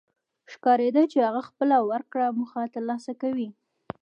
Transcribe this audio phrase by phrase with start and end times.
[0.51, 3.49] ښکارېده چې هغه خپله ورکړه موخه تر لاسه کوي.